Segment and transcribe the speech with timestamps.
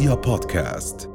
[0.00, 1.08] رؤيا بودكاست.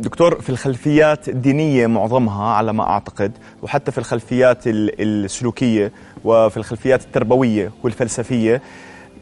[0.00, 3.32] دكتور في الخلفيات الدينية معظمها على ما أعتقد
[3.62, 5.92] وحتى في الخلفيات ال- السلوكية
[6.24, 8.62] وفي الخلفيات التربوية والفلسفية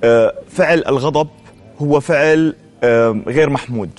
[0.05, 1.29] آه، فعل الغضب
[1.83, 2.55] هو فعل
[3.27, 3.91] غير محمود.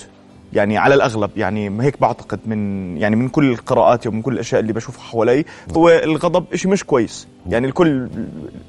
[0.54, 4.72] يعني على الأغلب يعني هيك بعتقد من يعني من كل قراءاتي ومن كل الأشياء اللي
[4.72, 5.44] بشوفها حوالي
[5.76, 7.28] هو الغضب إشي مش كويس.
[7.48, 8.08] يعني الكل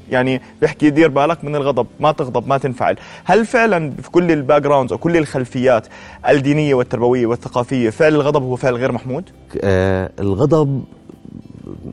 [0.10, 2.96] يعني بيحكي دير بالك من الغضب ما تغضب ما تنفعل.
[3.24, 5.88] هل فعلا في كل ال backgrounds أو كل الخلفيات
[6.30, 9.30] الدينية والتربوية والثقافية فعل الغضب هو فعل غير محمود؟
[9.62, 10.84] آه الغضب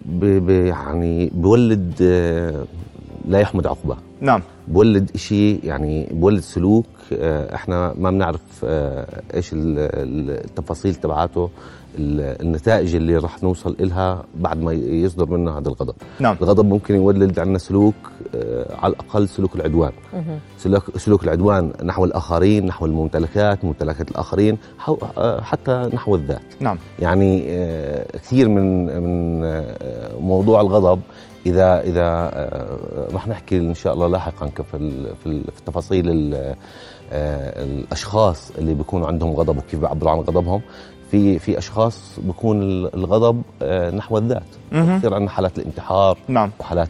[0.04, 2.64] ب ب يعني يولد آه
[3.28, 4.42] لا يحمد عقبه نعم.
[4.68, 11.50] يولد إشي يعني يولد سلوك آه، إحنا ما بنعرف آه، إيش ال- ال- التفاصيل تبعاته.
[11.98, 15.94] النتائج اللي رح نوصل إلها بعد ما يصدر منا هذا الغضب.
[16.20, 16.36] نعم.
[16.42, 17.94] الغضب ممكن يولد عندنا سلوك
[18.34, 19.92] آه، على الأقل سلوك العدوان.
[20.58, 24.58] سلوك, سلوك العدوان نحو الآخرين نحو الممتلكات ممتلكات الآخرين
[25.18, 26.42] آه، حتى نحو الذات.
[26.60, 26.78] نعم.
[26.98, 29.42] يعني آه، كثير من من
[30.20, 31.00] موضوع الغضب
[31.46, 32.30] اذا إذا
[33.14, 34.62] رح نحكي إن شاء الله لاحقا في
[35.22, 36.54] في ال- في تفاصيل ال-
[37.14, 40.60] آه، الأشخاص اللي بيكونوا عندهم غضب وكيف بيعبروا عن غضبهم.
[41.12, 44.42] في في أشخاص بيكون ال- الغضب آه، نحو الذات.
[44.72, 46.50] بصير عندنا حالات الانتحار نعم.
[46.60, 46.88] وحالات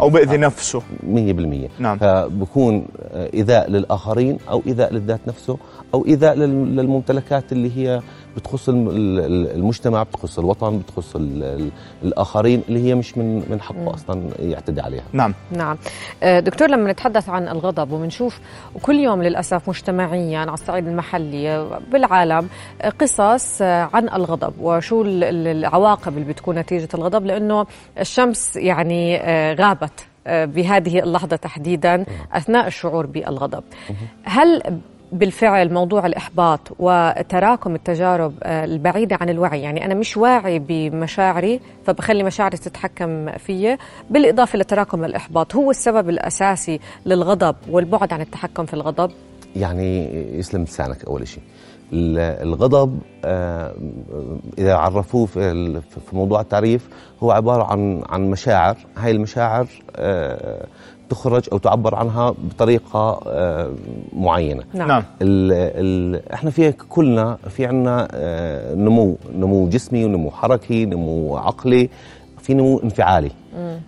[0.00, 0.82] أو بيأذي نفسه.
[1.02, 1.98] 100% نعم.
[1.98, 5.56] فبكون آه، ايذاء للآخرين أو ايذاء للذات نفسه
[5.94, 8.00] أو ايذاء لل- للممتلكات اللي هي
[8.36, 11.70] بتخص الم- ال- ال- المجتمع بتخص الوطن بتخص ال- ال-
[12.02, 15.02] الآخرين اللي هي مش من من حقه أصلا يعتدي عليها.
[15.12, 15.34] نعم.
[15.50, 15.76] نعم.
[16.22, 18.40] آه، دكتور لما نتحدث عن الغضب وبنشوف
[18.82, 22.48] كل يوم للأسف مجتمعيا على الصعيد المحلي آه، بالعالم
[22.82, 27.66] آه، قصص عن الغضب وشو ال- ال- العواقب اللي بتكون نتيجة الغضب لأنه
[28.00, 29.16] الشمس يعني
[29.54, 33.64] غابت بهذه اللحظة تحديدا أثناء الشعور بالغضب.
[34.24, 34.62] هل
[35.12, 39.62] بالفعل موضوع الإحباط وتراكم التجارب آه، البعيدة عن الوعي.
[39.62, 43.78] يعني أنا مش واعي بمشاعري فبخلي مشاعري تتحكم فيي
[44.10, 49.10] بالإضافة لتراكم الإحباط هو السبب الأساسي للغضب والبعد عن التحكم في الغضب؟
[49.56, 51.42] يعني يسلم لسانك أول شيء.
[51.92, 53.74] ال- الغضب آه،
[54.58, 55.76] إذا عرفوه في
[56.12, 56.88] موضوع التعريف
[57.22, 58.76] هو عبارة عن عن مشاعر.
[58.96, 60.66] هاي المشاعر آه،
[61.12, 63.70] تخرج أو تعبر عنها بطريقة آه،
[64.16, 64.62] معينة.
[64.74, 65.02] نعم, نعم.
[65.22, 71.88] ال ال إحنا في كلنا في عنا آه، نمو نمو جسمي ونمو حركي نمو عقلي
[72.42, 73.30] في نمو انفعالي.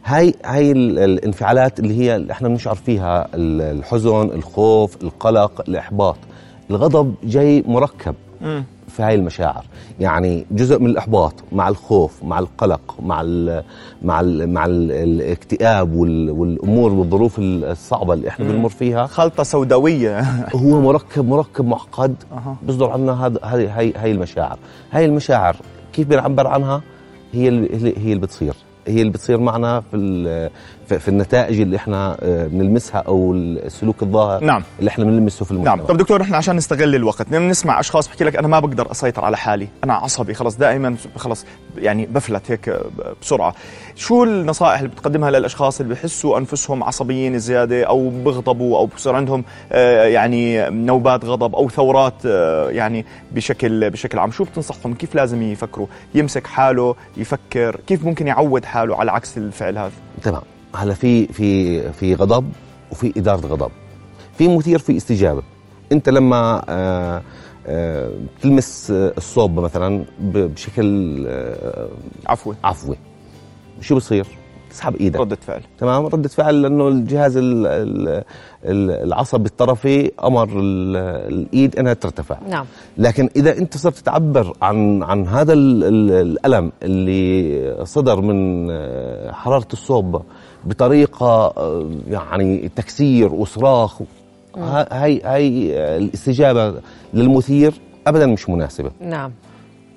[0.05, 6.17] هاي هاي ال- الانفعالات اللي هي اللي إحنا بنشعر فيها ال- الحزن الخوف القلق الإحباط.
[6.71, 8.15] الغضب جاي مركب.
[8.41, 8.65] مم.
[8.97, 9.65] في هاي المشاعر.
[10.01, 13.63] يعني جزء من الإحباط مع الخوف مع القلق مع ال
[14.03, 19.07] مع ال مع ال الاكتئاب وال والأمور والظروف الصعبة اللي إحنا بنمر فيها.
[19.07, 20.21] خلطة سوداوية.
[20.63, 22.15] هو مركب مركب معقد.
[22.33, 22.57] أها.
[22.63, 24.59] بيصدر عنا هذا هاي هاي هاي المشاعر.
[24.93, 25.57] هاي المشاعر
[25.93, 26.83] كيف بنعبر عنها؟
[27.33, 28.55] هي اللي هي اللي بتصير.
[28.87, 29.97] هي اللي بتصير معنا في
[30.85, 34.63] في النتائج اللي إحنا آه، بنلمسها أو السلوك الظاهر نعم.
[34.79, 35.87] اللي إحنا بنلمسه في المجتمع نعم.
[35.87, 39.37] طب دكتور إحنا عشان نستغل الوقت نسمع أشخاص بحكي لك أنا ما بقدر أسيطر على
[39.37, 41.47] حالي أنا عصبي خلص دائما خلص
[41.79, 42.81] يعني بفلت هيك
[43.23, 43.55] بسرعة.
[43.95, 49.45] شو النصائح اللي بتقدمها للأشخاص اللي بحسوا أنفسهم عصبيين زيادة أو بيغضبوا أو بصير عندهم
[49.73, 55.43] آه، يعني نوبات غضب أو ثورات آه، يعني بشكل بشكل عام؟ شو بتنصحهم؟ كيف لازم
[55.43, 59.93] يفكروا؟ يمسك حاله يفكر كيف ممكن يعود حاله على عكس الفعل هذا؟
[60.23, 60.43] تمام.
[60.75, 62.45] هلا في في في غضب
[62.93, 63.71] وفي إدارة غضب.
[64.39, 65.43] في مثير في استجابة.
[65.93, 67.23] أنت لما آه
[67.67, 68.11] آه
[68.43, 71.89] تلمس الصوب مثلا بشكل آه
[72.27, 72.97] عفوا عفوي.
[73.81, 74.27] شو بصير
[74.71, 75.21] تسحب إيدك.
[75.21, 75.61] ردة فعل.
[75.79, 78.25] تمام؟ ردة فعل لأنه الجهاز ال- ال-
[78.65, 80.97] ال- العصبي الطرفي أمر ال-
[81.33, 82.39] الإيد إنها ترتفع.
[82.49, 82.67] نعم.
[82.99, 88.69] لكن إذا أنت صرت تعبر عن عن هذا ال- ال- الألم اللي صدر من
[89.33, 90.23] حرارة الصوب
[90.67, 91.27] بطريقة
[91.57, 94.01] آه، يعني تكسير وصراخ
[94.57, 96.75] ها- هاي هاي الاستجابة
[97.15, 97.75] للمثير
[98.07, 98.91] ابدا مش مناسبة.
[99.01, 99.31] نعم.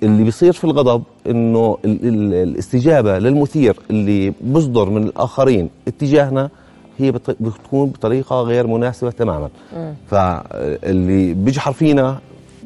[0.02, 6.50] اللي بيصير في الغضب إنه ال ال الاستجابة للمثير اللي بصدر من الآخرين اتجاهنا
[6.98, 9.48] هي بتكون بطريقة غير مناسبة تماما.
[10.10, 12.18] فاللي بيجحر فينا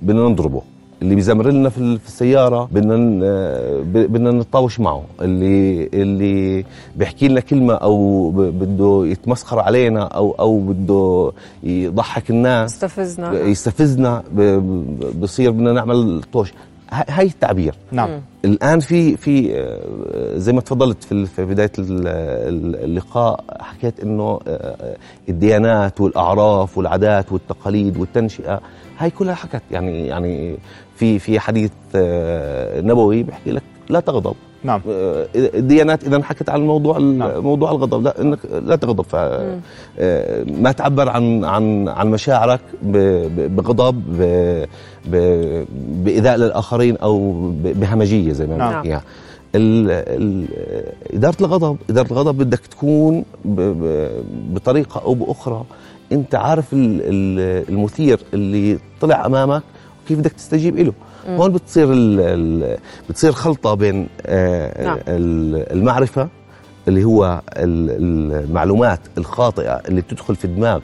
[0.03, 0.63] بدنا نضربه
[1.03, 2.97] اللي بيزمر لنا في ال- في السيارة بدنا
[3.85, 5.05] بدنا نتطاوش معه.
[5.21, 6.65] اللي اللي
[6.97, 11.33] بيحكي لنا كلمة أو ب- بده يتمسخر علينا أو أو بده
[11.63, 12.73] يضحك الناس
[13.35, 14.23] يستفزنا.
[14.33, 16.53] ب- ب- بصير بدنا نعمل طوش.
[16.93, 17.75] هاي التعبير.
[17.93, 18.21] نعم.
[18.45, 24.97] الآن في في آه، زي ما تفضلت في بداية ال- ال- اللقاء حكيت إنه آه،
[25.29, 28.61] الديانات والأعراف والعادات والتقاليد والتنشئة
[28.99, 29.63] هاي كلها حكت.
[29.71, 30.57] يعني يعني
[31.03, 34.35] في في حديث آه، نبوي بيحكي لك لا تغضب.
[34.65, 34.81] نعم.
[34.91, 37.43] آه، الديانات إذا حكت عن موضوع نعم.
[37.43, 39.05] موضوع الغضب لا إنك لا تغضب.
[39.05, 44.67] ف آه، ما تعبر عن عن عن مشاعرك بغضب ب-
[45.07, 45.65] ب-
[46.05, 47.33] بايذاء للآخرين أو
[47.65, 48.71] بهمجية زي ما نعم.
[48.73, 49.03] بنحكيها.
[49.55, 50.47] ال- ال-
[51.17, 55.65] إدارة الغضب إدارة الغضب بدك تكون ب- ب- بطريقة أو بأخرى.
[56.13, 59.63] أنت عارف ال- ال- المثير اللي طلع أمامك
[60.05, 60.93] وكيف بدك تستجيب له
[61.29, 62.79] هون بتصير ال ال
[63.11, 64.99] بتصير خلطة بين آه، نعم.
[65.09, 66.29] ال- المعرفة
[66.89, 70.81] اللي هو ال- المعلومات الخاطئة اللي بتدخل في الدماغ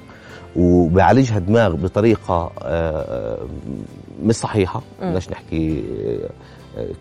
[0.56, 3.38] وبيعالجها الدماغ بطريقة آه،
[4.22, 4.82] مش صحيحة.
[5.02, 6.30] بدناش نحكي آه،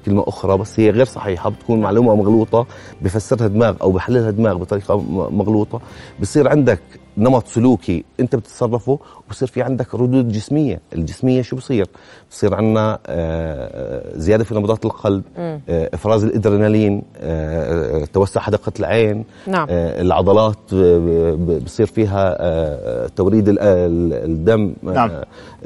[0.06, 2.68] كلمة أخرى بس هي غير صحيحة بتكون معلومة مغلوطة
[3.02, 4.98] بفسرها دماغ أو بحللها دماغ بطريقة
[5.32, 5.82] مغلوطة
[6.22, 6.80] بصير عندك
[7.18, 11.88] نمط سلوكي أنت بتتصرفه وبصير في عندك ردود جسمية الجسمية شو بصير؟
[12.32, 15.60] بصير عندنا آه، زيادة في نبضات القلب آه،
[15.94, 19.68] إفراز الإدرينالين آه، آه، توسع حدقة العين نعم.
[19.70, 21.36] آه، العضلات آه،
[21.66, 25.10] بصير فيها آه، توريد ال- ال- الدم آه، نعم.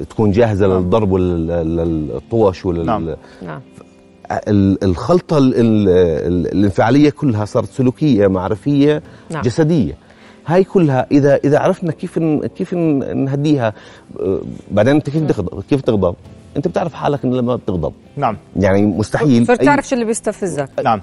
[0.10, 0.78] تكون جاهزة نعم.
[0.78, 3.16] للضرب وللطوش ولل نعم.
[4.32, 9.42] نعم ال- الخلطة ال- ال- ال- الانفعالية كلها صارت سلوكية معرفية نعم.
[9.42, 9.98] جسدية.
[10.46, 12.20] هاي كلها إذا إذا عرفنا كيف
[12.56, 13.74] كيف نهديها
[14.20, 14.42] آه،
[14.72, 16.16] بعدين أنت كيف تغضب كيف تغضب؟
[16.58, 17.94] أنت بتعرف حالك إن لما بتغضب.
[18.18, 18.38] نعم.
[18.56, 20.70] يعني مستحيل صرت تعرف شو اللي بيستفزك.
[20.84, 21.02] نعم.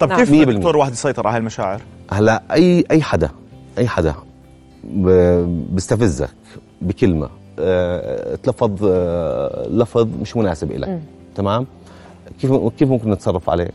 [0.00, 0.24] طب نعم.
[0.24, 0.48] كيف.
[0.48, 1.80] دكتور واحد يسيطر على هاي المشاعر؟
[2.12, 3.30] هلا أي أي حدا
[3.78, 4.14] أي حدا
[5.70, 6.30] بيستفزك
[6.82, 7.28] بكلمة
[7.58, 11.00] آه، تلفظ آه، لفظ مش مناسب لك
[11.34, 11.66] تمام؟
[12.40, 13.68] كيف كيف ممكن نتصرف عليه؟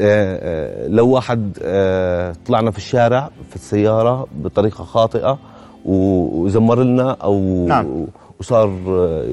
[0.00, 5.38] آه، لو واحد آه، طلعنا في الشارع في السيارة بطريقة خاطئة
[5.84, 8.06] و- وزمر لنا أو نعم.
[8.40, 9.24] وصار آه،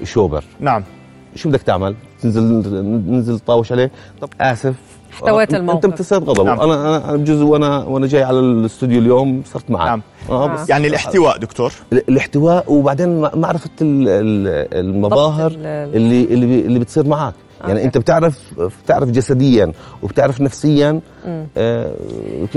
[0.00, 0.84] يشوبر نعم.
[1.34, 2.42] شو بدك تعمل؟ تنزل
[3.10, 3.90] ننزل طاوش عليه؟
[4.20, 4.74] طب آسف.
[5.12, 5.76] احتويت آه، الموقف.
[5.76, 6.60] أنت امتصيت غضبه نعم.
[6.60, 10.02] أنا أنا أنا بجوز وأنا وأنا جاي على الاستوديو اليوم صرت معك نعم.
[10.30, 10.54] آه آه.
[10.54, 16.78] بس يعني الاحتواء دكتور ال- الاحتواء وبعدين مع- معرفة ال- ال- المظاهر اللي اللي اللي
[16.78, 17.84] بتصير معك يعني أوكي.
[17.84, 18.40] أنت بتعرف
[18.84, 19.72] بتعرف جسديا
[20.02, 21.00] وبتعرف نفسيا
[21.56, 21.92] آه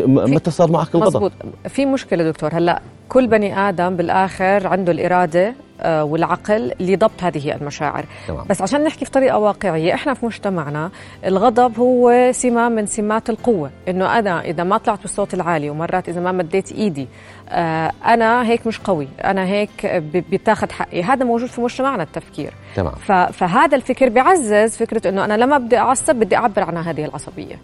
[0.07, 1.31] متى صار معك الغضب مزبوط
[1.69, 8.05] في مشكلة دكتور هلأ كل بني آدم بالآخر عنده الإرادة آه، والعقل لضبط هذه المشاعر.
[8.27, 8.45] تمام.
[8.49, 10.91] بس عشان نحكي بطريقة واقعية إحنا في مجتمعنا
[11.25, 13.71] الغضب هو سمة من سمات القوة.
[13.87, 17.07] إنه أنا إذا ما طلعت بالصوت العالي ومرات إذا ما مديت إيدي
[17.49, 21.03] آه، أنا هيك مش قوي أنا هيك ب- بيتاخد حقي.
[21.03, 22.53] هذا موجود في مجتمعنا التفكير.
[22.75, 22.93] تمام.
[23.31, 27.55] فهذا الفكر بيعزز فكرة إنه أنا لما بدي أعصب بدي أعبر عن هذه العصبية.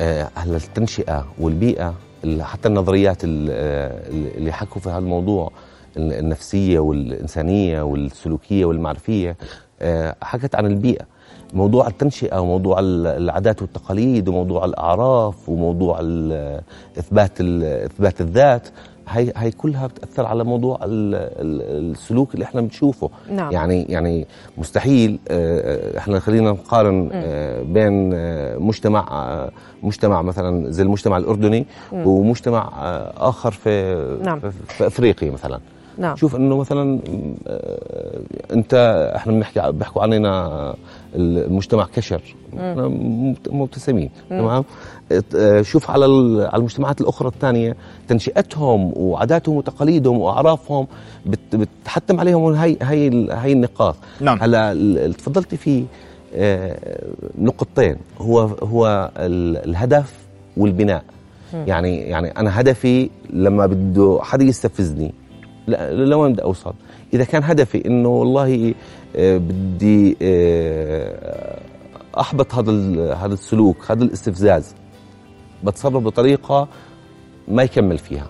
[0.00, 1.94] آه، هلا التنشئة والبيئة
[2.24, 5.52] ال- حتى النظريات ال- آه، اللي حكوا في هذا الموضوع ال-
[5.98, 9.36] النفسية والإنسانية والسلوكية والمعرفية
[9.80, 11.04] آه، حكت عن البيئة.
[11.54, 15.98] موضوع التنشئة وموضوع ال- العادات والتقاليد وموضوع الأعراف وموضوع
[16.98, 18.68] إثبات إثبات الذات
[19.08, 23.10] هي هي كلها بتأثر على موضوع ال- ال- السلوك اللي إحنا بنشوفه.
[23.30, 23.52] نعم.
[23.52, 24.26] يعني يعني
[24.58, 29.50] مستحيل آه، إحنا خلينا نقارن آه، بين آه، مجتمع آه،
[29.82, 34.40] مجتمع مثلا زي المجتمع الأردني ومجتمع آه، آخر في نعم.
[34.40, 35.60] في, في أفريقيا مثلا.
[35.98, 36.16] نعم.
[36.16, 37.00] شوف إنه مثلا
[37.46, 38.20] آه،
[38.52, 38.74] أنت
[39.16, 40.74] إحنا بنحكي بيحكوا عننا
[41.14, 42.20] المجتمع كشر.
[42.52, 44.64] مبت- مبتسمين تمام؟
[45.36, 47.76] آه، شوف على ال- على المجتمعات الأخرى الثانية
[48.08, 50.86] تنشئتهم وعاداتهم وتقاليدهم وأعرافهم
[51.26, 53.96] بت- بتحتم عليهم هاي هاي ال- هاي النقاط.
[54.20, 54.38] نعم.
[54.42, 55.84] هلا تفضلتي فيه
[56.34, 56.78] آه،
[57.38, 57.96] نقطتين.
[58.20, 60.14] هو هو ال- الهدف
[60.56, 61.02] والبناء.
[61.54, 65.14] يعني يعني أنا هدفي لما بده حدا يستفزني
[65.92, 66.72] لوين بدي أوصل.
[67.14, 68.74] إذا كان هدفي إنه والله
[69.16, 71.58] آه، بدي آه،
[72.20, 72.72] أحبط هذا
[73.14, 74.74] هذا السلوك هذا الاستفزاز
[75.64, 76.68] بتصرف بطريقة
[77.48, 78.26] ما يكمل فيها.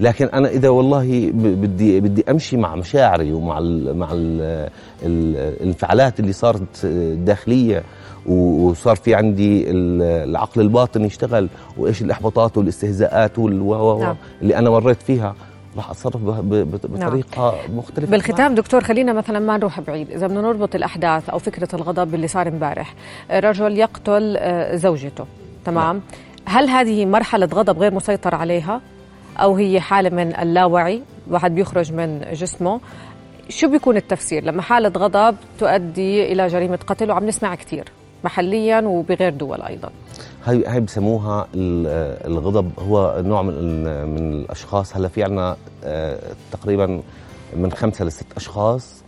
[0.00, 4.40] لكن أنا إذا والله بدي بدي أمشي مع مشاعري ومع ال مع ال
[5.02, 7.82] ال الانفعالات اللي صارت داخلية
[8.26, 14.16] وصار في عندي ال- العقل الباطن يشتغل وإيش الإحباطات والإستهزاءات وال- و- و- و- نعم.
[14.42, 15.34] اللي أنا مريت فيها.
[15.76, 20.10] راح أتصرف ب- بطريقة مختلفة بالختام دكتور خلينا مثلا ما نروح بعيد.
[20.10, 22.94] إذا بدنا نربط الأحداث أو فكرة الغضب اللي صار امبارح
[23.30, 25.24] رجل يقتل آه، زوجته.
[25.64, 26.00] تمام؟
[26.46, 28.80] هل هذه مرحلة غضب غير مسيطر عليها؟
[29.36, 32.80] أو هي حالة من اللاوعي واحد بيخرج من جسمه؟
[33.48, 37.84] شو بيكون التفسير؟ لما حالة غضب تؤدي إلى جريمة قتل وعم نسمع كثير
[38.24, 39.90] محليا وبغير دول أيضا.
[40.44, 42.70] هاي هاي بسموها ال- الغضب.
[42.78, 44.96] هو نوع من من الأشخاص.
[44.96, 46.18] هلا في عنا آه،
[46.52, 47.00] تقريبا
[47.56, 49.02] من خمسة لست أشخاص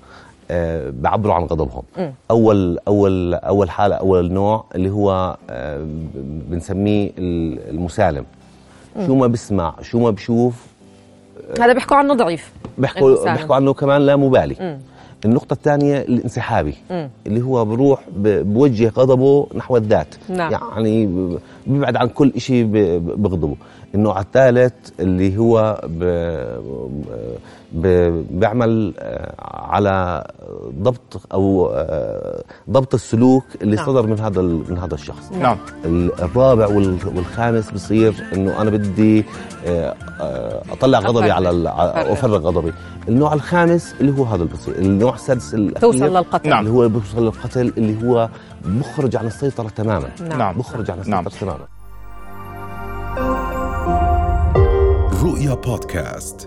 [0.50, 1.82] آه، بعبروا عن غضبهم.
[1.99, 2.12] مم.
[2.30, 5.87] اول اول أول حالة أول نوع اللي هو آه،
[6.50, 8.25] بنسميه ال- المسالم.
[9.06, 10.66] شو ما بسمع شو ما بشوف
[11.61, 13.25] هذا بيحكوا عنه ضعيف بيحكوا.
[13.32, 14.56] بيحكوا عنه كمان لا مبالي.
[14.61, 14.78] مم.
[15.25, 17.11] النقطة الثانية الانسحابي مم.
[17.26, 20.52] اللي هو بروح بوجه غضبه نحو الذات نعم.
[20.52, 21.08] يعني
[21.66, 22.64] بيبعد عن كل شيء
[23.16, 23.56] بغضبه
[23.94, 25.80] النوع الثالث اللي هو.
[27.76, 30.26] بيعمل آه، على
[30.83, 33.87] ضبط أو آه، ضبط السلوك اللي نعم.
[33.87, 39.25] صدر من هذا ال- من هذا الشخص نعم الرابع وال- والخامس بصير إنه أنا بدي
[39.66, 39.95] آه،
[40.73, 41.30] أطلع غضبي.
[41.30, 42.12] على ال- أفرغ.
[42.12, 42.73] افرغ غضبي
[43.09, 46.66] النوع الخامس اللي هو هذا اللي بصير النوع السادس توصل للقتل نعم.
[46.66, 48.28] اللي هو بيوصل للقتل اللي هو
[48.64, 50.38] بخرج عن السيطرة تماما نعم.
[50.38, 50.59] نعم.
[50.59, 51.26] بخرج عن نعم.
[51.26, 51.66] السيطره تماما
[55.23, 56.46] رؤيا بودكاست